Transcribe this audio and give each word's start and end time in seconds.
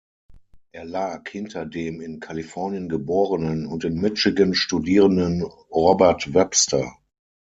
Er 0.71 0.83
lag 0.83 1.29
hinter 1.29 1.67
dem 1.67 2.01
in 2.01 2.19
Kalifornien 2.19 2.89
geborenen 2.89 3.67
und 3.67 3.83
in 3.83 4.01
Michigan 4.01 4.55
studierenden 4.55 5.43
Robert 5.43 6.33
Webster. 6.33 6.97